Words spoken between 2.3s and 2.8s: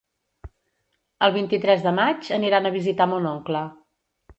aniran a